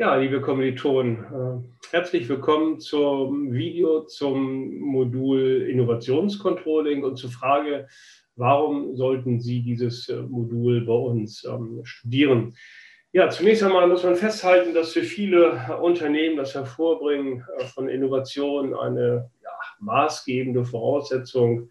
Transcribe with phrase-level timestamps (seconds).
[0.00, 7.88] Ja, liebe Kommilitonen, äh, herzlich willkommen zum Video zum Modul Innovationscontrolling und zur Frage,
[8.36, 12.54] warum sollten Sie dieses äh, Modul bei uns ähm, studieren?
[13.10, 18.76] Ja, zunächst einmal muss man festhalten, dass für viele Unternehmen das Hervorbringen äh, von Innovation
[18.76, 21.70] eine ja, maßgebende Voraussetzung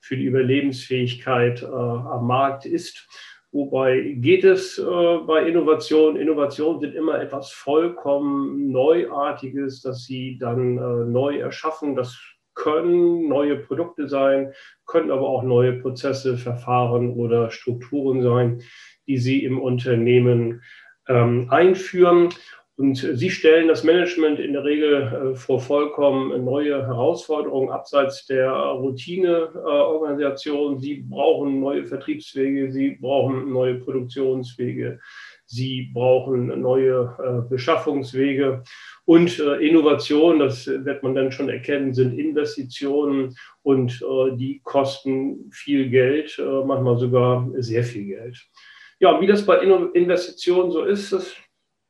[0.00, 3.06] für die Überlebensfähigkeit äh, am Markt ist.
[3.54, 4.82] Wobei geht es äh,
[5.28, 6.16] bei Innovation?
[6.16, 11.94] Innovationen sind immer etwas vollkommen Neuartiges, das sie dann äh, neu erschaffen.
[11.94, 12.18] Das
[12.54, 14.52] können neue Produkte sein,
[14.86, 18.60] können aber auch neue Prozesse, Verfahren oder Strukturen sein,
[19.06, 20.62] die sie im Unternehmen
[21.06, 22.30] ähm, einführen.
[22.76, 28.50] Und Sie stellen das Management in der Regel äh, vor vollkommen neue Herausforderungen abseits der
[28.50, 30.80] Routineorganisation.
[30.80, 34.98] Sie brauchen neue Vertriebswege, Sie brauchen neue Produktionswege,
[35.46, 38.64] Sie brauchen neue äh, Beschaffungswege.
[39.04, 44.04] Und äh, Innovation, das wird man dann schon erkennen, sind Investitionen und
[44.36, 48.46] die kosten viel Geld, manchmal sogar sehr viel Geld.
[49.00, 51.34] Ja, wie das bei Investitionen so ist, das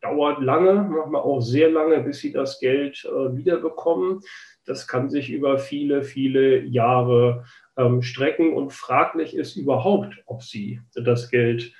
[0.00, 4.20] dauert lange, manchmal auch sehr lange, bis sie das Geld äh, wiederbekommen.
[4.64, 7.44] Das kann sich über viele, viele Jahre
[7.76, 11.72] ähm, strecken und fraglich ist überhaupt, ob sie das Geld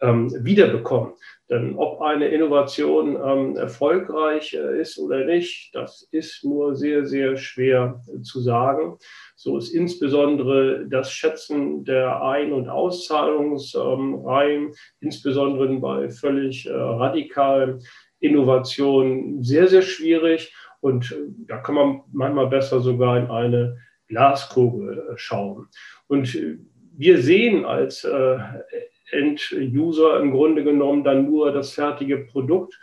[0.00, 1.14] ähm, wiederbekommen.
[1.50, 7.36] Denn ob eine Innovation ähm, erfolgreich äh, ist oder nicht, das ist nur sehr, sehr
[7.36, 8.98] schwer äh, zu sagen.
[9.34, 17.80] So ist insbesondere das Schätzen der Ein- und Auszahlungsreihen, insbesondere bei völlig äh, radikalen
[18.20, 20.54] Innovationen, sehr, sehr schwierig.
[20.80, 25.68] Und äh, da kann man manchmal besser sogar in eine Glaskugel schauen.
[26.08, 26.36] Und
[26.96, 28.38] wir sehen als äh,
[29.10, 32.78] End-User im Grunde genommen dann nur das fertige Produkt.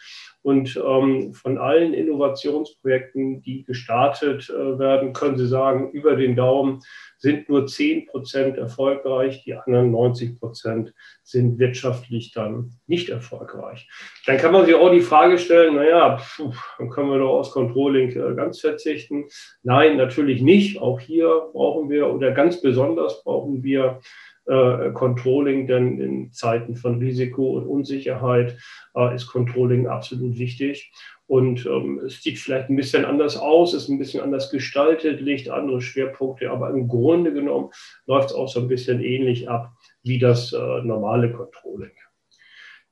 [0.46, 6.82] Und ähm, von allen Innovationsprojekten, die gestartet äh, werden, können Sie sagen, über den Daumen
[7.18, 10.94] sind nur 10 Prozent erfolgreich, die anderen 90 Prozent
[11.24, 13.90] sind wirtschaftlich dann nicht erfolgreich.
[14.28, 17.50] Dann kann man sich auch die Frage stellen, naja, pfuh, dann können wir doch aus
[17.50, 19.26] Controlling äh, ganz verzichten.
[19.64, 20.80] Nein, natürlich nicht.
[20.80, 24.00] Auch hier brauchen wir oder ganz besonders brauchen wir
[24.48, 28.58] äh, Controlling, denn in Zeiten von Risiko und Unsicherheit
[28.96, 30.92] äh, ist Controlling absolut wichtig.
[31.28, 35.50] Und ähm, es sieht vielleicht ein bisschen anders aus, ist ein bisschen anders gestaltet, legt
[35.50, 37.72] andere Schwerpunkte, aber im Grunde genommen
[38.06, 39.72] läuft es auch so ein bisschen ähnlich ab
[40.04, 41.92] wie das äh, normale Controlling.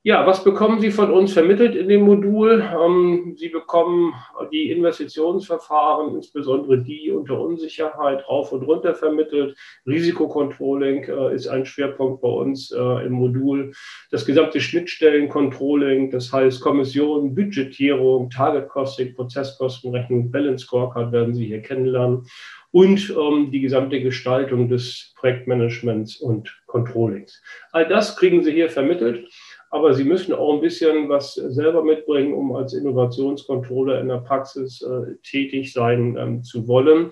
[0.05, 2.61] Ja, was bekommen Sie von uns vermittelt in dem Modul?
[2.61, 4.13] Ähm, Sie bekommen
[4.51, 9.57] die Investitionsverfahren, insbesondere die unter Unsicherheit, rauf und runter vermittelt.
[9.87, 13.71] Risikocontrolling äh, ist ein Schwerpunkt bei uns äh, im Modul.
[14.11, 21.61] Das gesamte Schnittstellencontrolling, das heißt Kommission, Budgetierung, Target Costing, Prozesskostenrechnung, Balance Scorecard werden Sie hier
[21.61, 22.27] kennenlernen
[22.71, 27.41] und ähm, die gesamte Gestaltung des Projektmanagements und Controllings.
[27.71, 29.29] All das kriegen Sie hier vermittelt
[29.73, 34.83] aber sie müssen auch ein bisschen was selber mitbringen, um als Innovationscontroller in der Praxis
[34.83, 37.09] äh, tätig sein ähm, zu wollen.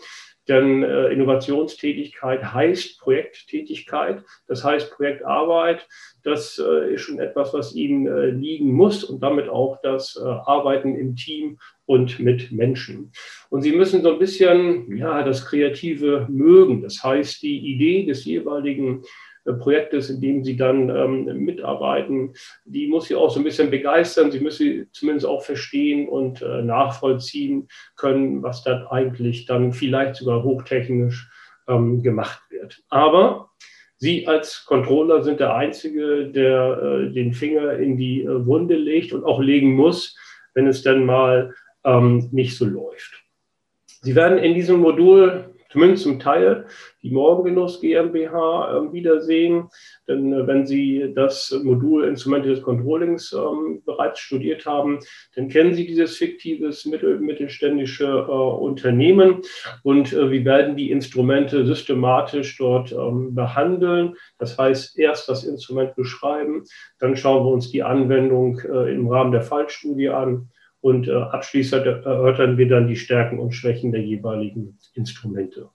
[0.47, 5.87] Denn äh, Innovationstätigkeit heißt Projekttätigkeit, das heißt Projektarbeit.
[6.23, 10.27] Das äh, ist schon etwas, was Ihnen äh, liegen muss und damit auch das äh,
[10.27, 11.57] Arbeiten im Team
[11.87, 13.11] und mit Menschen.
[13.49, 16.83] Und Sie müssen so ein bisschen ja, das Kreative mögen.
[16.83, 19.01] Das heißt, die Idee des jeweiligen
[19.43, 22.33] Projektes, in dem Sie dann ähm, mitarbeiten,
[22.65, 24.31] die muss Sie auch so ein bisschen begeistern.
[24.31, 30.43] Sie müssen zumindest auch verstehen und äh, nachvollziehen können, was dann eigentlich dann vielleicht sogar
[30.43, 31.29] hochtechnisch
[31.67, 32.83] ähm, gemacht wird.
[32.89, 33.49] Aber
[33.97, 39.13] Sie als Controller sind der Einzige, der äh, den Finger in die äh, Wunde legt
[39.13, 40.17] und auch legen muss,
[40.53, 41.53] wenn es dann mal
[41.83, 43.23] ähm, nicht so läuft.
[44.01, 46.65] Sie werden in diesem Modul zumindest zum Teil
[47.01, 49.69] die Morgengenuss GmbH äh, wiedersehen.
[50.07, 54.99] Denn äh, wenn Sie das Modul Instrumente des Controllings ähm, bereits studiert haben,
[55.35, 59.41] dann kennen Sie dieses fiktives mittel, mittelständische äh, Unternehmen
[59.83, 64.15] und äh, wir werden die Instrumente systematisch dort ähm, behandeln.
[64.37, 66.63] Das heißt, erst das Instrument beschreiben,
[66.99, 70.49] dann schauen wir uns die Anwendung äh, im Rahmen der Fallstudie an
[70.81, 75.69] und äh, abschließend erörtern wir dann die Stärken und Schwächen der jeweiligen Instrumente.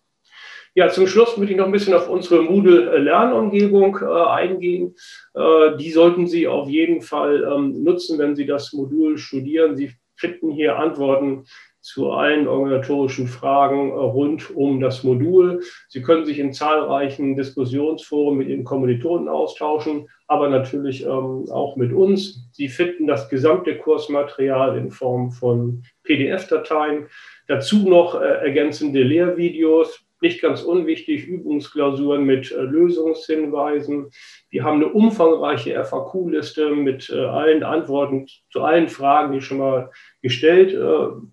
[0.74, 4.94] Ja, zum Schluss möchte ich noch ein bisschen auf unsere Moodle-Lernumgebung äh, eingehen.
[5.32, 9.74] Äh, die sollten Sie auf jeden Fall ähm, nutzen, wenn Sie das Modul studieren.
[9.74, 11.44] Sie finden hier Antworten
[11.86, 15.62] zu allen organisatorischen Fragen rund um das Modul.
[15.86, 21.92] Sie können sich in zahlreichen Diskussionsforen mit Ihren Kommilitonen austauschen, aber natürlich ähm, auch mit
[21.92, 22.48] uns.
[22.50, 27.06] Sie finden das gesamte Kursmaterial in Form von PDF-Dateien.
[27.46, 34.10] Dazu noch äh, ergänzende Lehrvideos, nicht ganz unwichtig, Übungsklausuren mit äh, Lösungshinweisen.
[34.50, 39.90] Wir haben eine umfangreiche FAQ-Liste mit äh, allen Antworten zu allen Fragen, die schon mal
[40.22, 40.78] gestellt äh,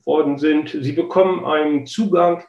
[0.05, 0.77] worden sind.
[0.79, 2.43] Sie bekommen einen Zugang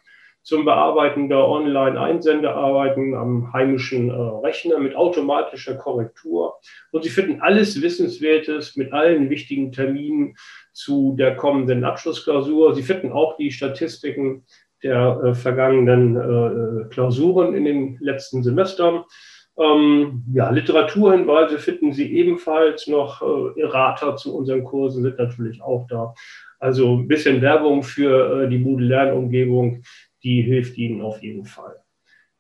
[0.45, 6.61] zum Bearbeiten der Online-Einsendearbeiten am heimischen äh, Rechner mit automatischer Korrektur.
[6.93, 10.37] Und Sie finden alles Wissenswertes mit allen wichtigen Terminen
[10.73, 12.75] zu der kommenden Abschlussklausur.
[12.75, 14.45] Sie finden auch die Statistiken
[14.85, 19.05] der äh, vergangenen äh, Klausuren in den letzten Semestern.
[19.57, 23.23] Ähm, ja, Literaturhinweise finden Sie ebenfalls noch.
[23.23, 26.15] Äh, Errata zu unseren Kursen sind natürlich auch da.
[26.59, 29.83] Also ein bisschen Werbung für äh, die Moodle-Lernumgebung,
[30.23, 31.77] die hilft Ihnen auf jeden Fall.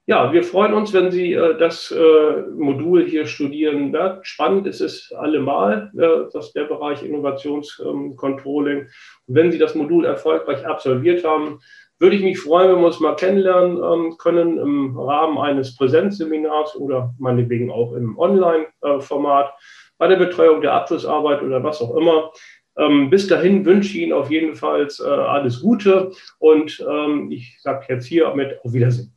[0.06, 4.18] Ja, wir freuen uns, wenn Sie äh, das äh, Modul hier studieren werden.
[4.22, 8.78] Spannend ist es allemal, äh, dass der Bereich Innovationscontrolling.
[8.80, 8.88] Ähm,
[9.26, 11.60] wenn Sie das Modul erfolgreich absolviert haben,
[12.04, 16.76] würde ich mich freuen, wenn wir uns mal kennenlernen ähm, können im Rahmen eines Präsenzseminars
[16.76, 19.54] oder meinetwegen auch im Online-Format
[19.96, 22.30] bei der Betreuung der Abschlussarbeit oder was auch immer.
[22.76, 27.56] Ähm, bis dahin wünsche ich Ihnen auf jeden Fall äh, alles Gute und ähm, ich
[27.62, 29.13] sage jetzt hier mit auf Wiedersehen.